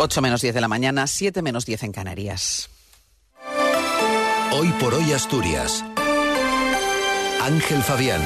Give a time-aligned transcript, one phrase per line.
[0.00, 2.70] 8 menos 10 de la mañana, 7 menos 10 en Canarias.
[4.52, 5.84] Hoy por hoy Asturias.
[7.42, 8.20] Ángel Fabián.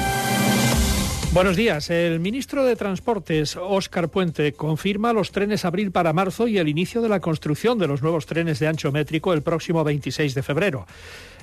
[1.31, 1.89] Buenos días.
[1.89, 7.01] El ministro de Transportes, Óscar Puente, confirma los trenes abril para marzo y el inicio
[7.01, 10.85] de la construcción de los nuevos trenes de ancho métrico el próximo 26 de febrero.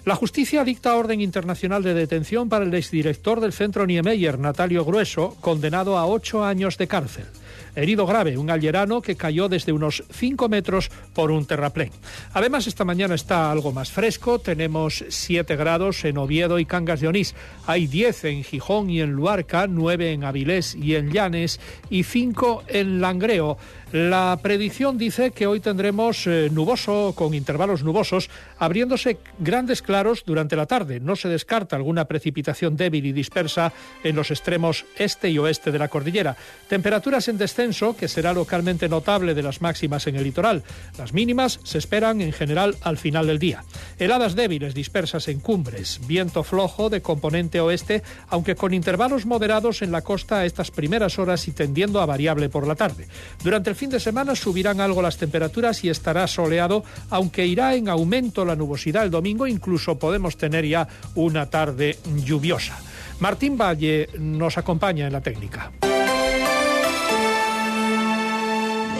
[0.04, 5.36] La justicia dicta orden internacional de detención para el exdirector del centro Niemeyer, Natalio Grueso,
[5.40, 7.26] condenado a ocho años de cárcel
[7.74, 11.90] herido grave, un allerano que cayó desde unos 5 metros por un terraplén.
[12.32, 17.08] Además, esta mañana está algo más fresco, tenemos 7 grados en Oviedo y Cangas de
[17.08, 17.34] Onís,
[17.66, 22.64] hay 10 en Gijón y en Luarca, 9 en Avilés y en Llanes y 5
[22.68, 23.58] en Langreo.
[23.92, 30.54] La predicción dice que hoy tendremos eh, nuboso, con intervalos nubosos, abriéndose grandes claros durante
[30.54, 31.00] la tarde.
[31.00, 33.72] No se descarta alguna precipitación débil y dispersa
[34.04, 36.36] en los extremos este y oeste de la cordillera.
[36.68, 40.62] Temperaturas en descenso, que será localmente notable de las máximas en el litoral.
[40.96, 43.64] Las mínimas se esperan en general al final del día.
[43.98, 46.00] Heladas débiles dispersas en cumbres.
[46.06, 51.18] Viento flojo de componente oeste, aunque con intervalos moderados en la costa a estas primeras
[51.18, 53.08] horas y tendiendo a variable por la tarde.
[53.42, 57.88] Durante el fin de semana subirán algo las temperaturas y estará soleado, aunque irá en
[57.88, 62.78] aumento la nubosidad el domingo, incluso podemos tener ya una tarde lluviosa.
[63.20, 65.70] Martín Valle nos acompaña en la técnica.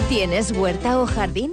[0.09, 1.53] ¿Tienes huerta o jardín?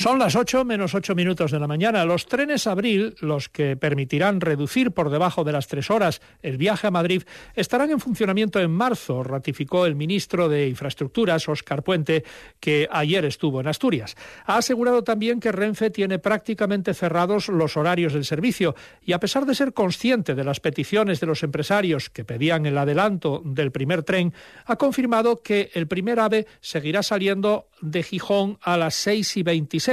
[0.00, 2.06] Son las 8 menos 8 minutos de la mañana.
[2.06, 6.86] Los trenes Abril, los que permitirán reducir por debajo de las tres horas el viaje
[6.86, 12.24] a Madrid, estarán en funcionamiento en marzo, ratificó el ministro de Infraestructuras, Óscar Puente,
[12.60, 14.16] que ayer estuvo en Asturias.
[14.46, 19.44] Ha asegurado también que Renfe tiene prácticamente cerrados los horarios del servicio y, a pesar
[19.44, 24.02] de ser consciente de las peticiones de los empresarios que pedían el adelanto del primer
[24.02, 24.32] tren,
[24.64, 29.89] ha confirmado que el primer AVE seguirá saliendo de Gijón a las 6 y 26.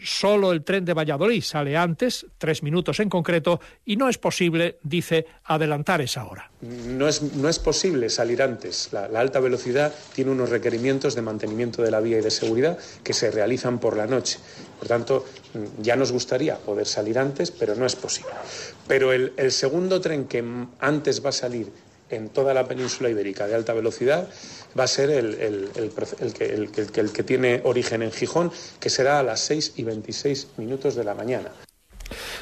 [0.00, 4.78] Solo el tren de Valladolid sale antes, tres minutos en concreto, y no es posible,
[4.84, 6.52] dice, adelantar esa hora.
[6.60, 8.90] No es, no es posible salir antes.
[8.92, 13.12] La, alta velocidad tiene unos requerimientos de mantenimiento de la vía y de seguridad que
[13.12, 14.38] se realizan por la noche.
[14.78, 15.24] Por tanto,
[15.82, 18.30] ya nos gustaría poder salir antes, pero no es posible.
[18.86, 20.44] Pero el segundo tren que
[20.78, 21.72] antes va a salir
[22.10, 24.28] en toda la península ibérica de alta velocidad
[24.78, 25.70] va a ser el,
[26.32, 31.04] que, que, tiene origen en Gijón, que será a las 6 y 26 minutos de
[31.04, 31.50] la mañana.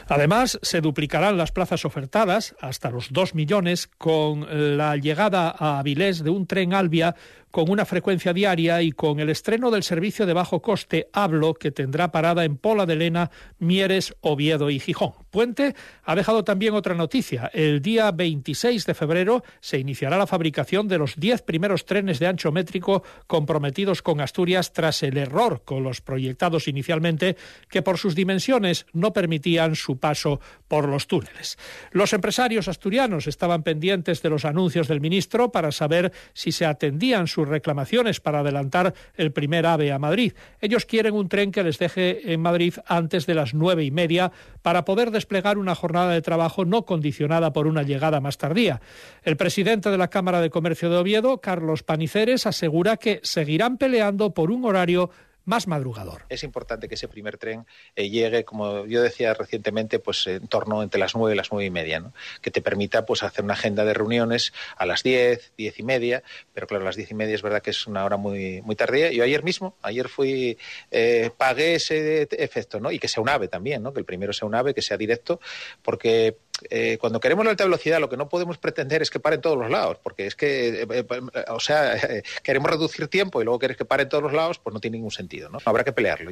[0.09, 6.22] Además, se duplicarán las plazas ofertadas hasta los 2 millones con la llegada a Avilés
[6.22, 7.16] de un tren Albia
[7.56, 11.71] con una frecuencia diaria y con el estreno del servicio de bajo coste Hablo, que
[11.71, 15.15] tendrá parada en Pola de Lena, Mieres, Oviedo y Gijón.
[15.31, 15.75] Puente
[16.05, 17.50] ha dejado también otra noticia.
[17.55, 22.27] El día 26 de febrero se iniciará la fabricación de los 10 primeros trenes de
[22.27, 27.38] ancho métrico comprometidos con Asturias tras el error con los proyectados inicialmente,
[27.71, 31.56] que por sus dimensiones no permitían su paso por los túneles.
[31.91, 37.27] Los empresarios asturianos estaban pendientes de los anuncios del ministro para saber si se atendían
[37.28, 40.33] sus reclamaciones para adelantar el primer AVE a Madrid.
[40.61, 44.33] Ellos quieren un tren que les deje en Madrid antes de las nueve y media
[44.62, 48.81] para poder desplegar una jornada de trabajo no condicionada por una llegada más tardía.
[49.23, 54.35] El presidente de la Cámara de Comercio de Oviedo, Carlos Paniceres, asegura que seguirán peleando
[54.35, 55.11] por un horario
[55.47, 56.27] más madrugador.
[56.29, 60.83] Es importante que ese primer tren eh, llegue, como yo decía recientemente, pues en torno
[60.83, 62.12] entre las nueve y las nueve y media, ¿no?
[62.43, 66.23] que te permita pues hacer una agenda de reuniones a las diez, diez y media,
[66.53, 69.11] pero claro, las diez y media es verdad que es una hora muy, muy tardía.
[69.12, 70.59] Yo ayer mismo, ayer fui,
[70.91, 72.91] eh, pagué ese efecto, ¿no?
[72.91, 73.93] Y que sea un AVE también, ¿no?
[73.93, 75.41] Que el primero sea un AVE, que sea directo,
[75.82, 76.37] porque
[76.70, 79.43] eh, cuando queremos la alta velocidad lo que no podemos pretender es que pare en
[79.43, 81.05] todos los lados, porque es que, eh, eh,
[81.49, 81.94] o sea,
[82.43, 84.97] queremos reducir tiempo y luego quieres que pare en todos los lados, pues no tiene
[84.97, 85.58] ningún sentido, ¿no?
[85.64, 86.31] Habrá que pelearlo.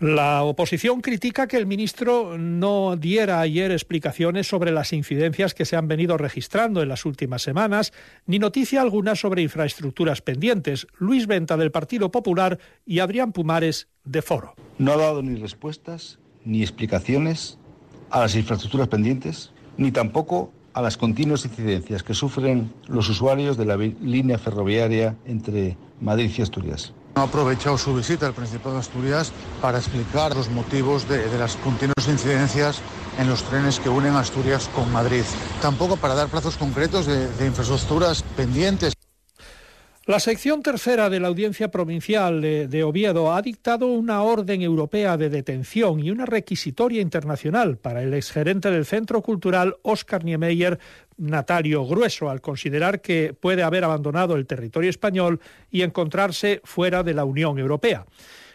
[0.00, 5.76] La oposición critica que el ministro no diera ayer explicaciones sobre las incidencias que se
[5.76, 7.92] han venido registrando en las últimas semanas,
[8.24, 10.86] ni noticia alguna sobre infraestructuras pendientes.
[10.96, 14.54] Luis Venta del Partido Popular y Adrián Pumares de Foro.
[14.78, 17.58] No ha dado ni respuestas ni explicaciones
[18.10, 23.64] a las infraestructuras pendientes, ni tampoco a las continuas incidencias que sufren los usuarios de
[23.64, 26.92] la línea ferroviaria entre Madrid y Asturias.
[27.16, 32.06] Ha aprovechado su visita al Principado de Asturias para explicar los motivos de, las continuas
[32.08, 32.80] incidencias
[33.18, 35.24] en los trenes que unen Asturias con Madrid.
[35.60, 38.94] Tampoco para dar plazos concretos de, de infraestructuras pendientes.
[40.10, 45.30] La sección tercera de la Audiencia Provincial de Oviedo ha dictado una orden europea de
[45.30, 50.80] detención y una requisitoria internacional para el exgerente del Centro Cultural Oscar Niemeyer,
[51.16, 55.38] Natalio Grueso, al considerar que puede haber abandonado el territorio español
[55.70, 58.04] y encontrarse fuera de la Unión Europea.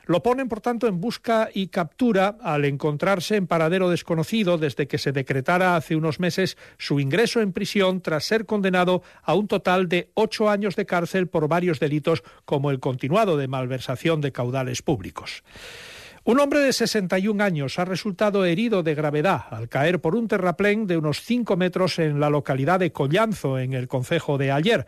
[0.06, 4.98] Lo ponen, por tanto, en busca y captura al encontrarse en paradero desconocido desde que
[4.98, 9.90] se decretara hace unos meses su ingreso en prisión tras ser condenado a un total
[9.90, 14.81] de ocho años de cárcel por varios delitos como el continuado de malversación de caudales
[14.81, 15.44] públicos.
[16.28, 20.88] Un hombre de 61 años ha resultado herido de gravedad al caer por un terraplén
[20.88, 24.88] de unos 5 metros en la localidad de Collanzo, en el concejo de Ayer.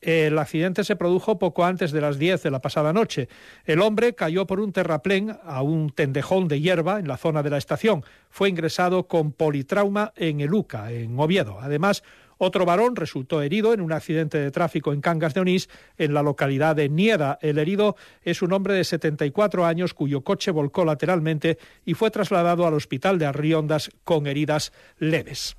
[0.00, 3.28] El accidente se produjo poco antes de las 10 de la pasada noche.
[3.64, 7.50] El hombre cayó por un terraplén a un tendejón de hierba en la zona de
[7.50, 8.04] la estación.
[8.30, 11.58] Fue ingresado con politrauma en el UCA, en Oviedo.
[11.60, 12.04] Además,
[12.38, 16.22] otro varón resultó herido en un accidente de tráfico en Cangas de Onís, en la
[16.22, 17.36] localidad de Nieda.
[17.42, 22.66] El herido es un hombre de 74 años cuyo coche volcó lateralmente y fue trasladado
[22.66, 25.56] al hospital de Arriondas con heridas leves.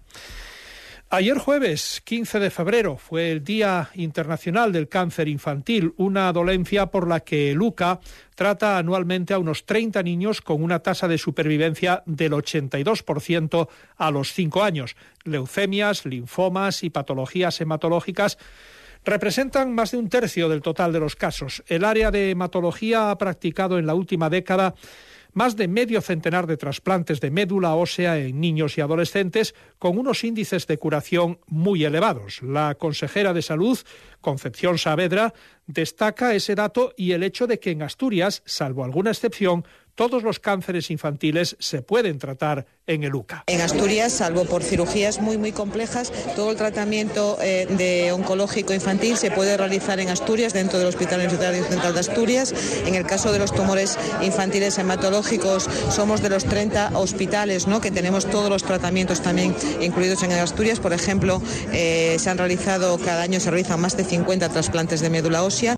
[1.12, 7.08] Ayer jueves 15 de febrero fue el Día Internacional del Cáncer Infantil, una dolencia por
[7.08, 8.00] la que Luca
[8.36, 13.68] trata anualmente a unos 30 niños con una tasa de supervivencia del 82%
[13.98, 14.96] a los 5 años.
[15.24, 18.38] Leucemias, linfomas y patologías hematológicas
[19.04, 21.64] representan más de un tercio del total de los casos.
[21.66, 24.76] El área de hematología ha practicado en la última década
[25.34, 30.24] más de medio centenar de trasplantes de médula ósea en niños y adolescentes con unos
[30.24, 32.42] índices de curación muy elevados.
[32.42, 33.80] La consejera de Salud,
[34.22, 35.34] Concepción Saavedra,
[35.66, 39.66] destaca ese dato y el hecho de que en Asturias, salvo alguna excepción,
[40.00, 43.44] todos los cánceres infantiles se pueden tratar en el UCA.
[43.48, 49.18] En Asturias, salvo por cirugías muy muy complejas, todo el tratamiento eh, de oncológico infantil
[49.18, 52.54] se puede realizar en Asturias, dentro del Hospital Universitario Central de Asturias.
[52.86, 57.82] En el caso de los tumores infantiles hematológicos, somos de los 30 hospitales ¿no?
[57.82, 60.80] que tenemos todos los tratamientos también incluidos en Asturias.
[60.80, 61.42] Por ejemplo,
[61.74, 65.76] eh, se han realizado, cada año se realizan más de 50 trasplantes de médula ósea.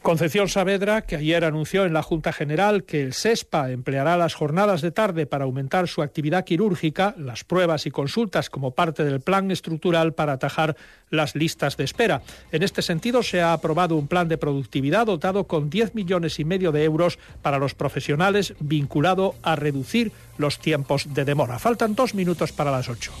[0.00, 4.80] Concepción Saavedra, que ayer anunció en la Junta General que el SESPA empleará las jornadas
[4.80, 9.50] de tarde para aumentar su actividad quirúrgica, las pruebas y consultas como parte del plan
[9.50, 10.74] estructural para atajar
[11.10, 12.22] las listas de espera.
[12.50, 16.46] En este sentido, se ha aprobado un plan de productividad dotado con 10 millones y
[16.46, 21.58] medio de euros para los profesionales vinculado a reducir los tiempos de demora.
[21.58, 23.12] Faltan dos minutos para las ocho.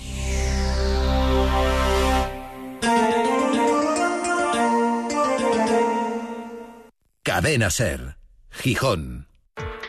[7.40, 8.18] Cadena Ser,
[8.50, 9.26] Gijón.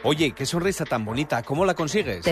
[0.03, 2.25] Oye, qué sonrisa tan bonita, ¿cómo la consigues?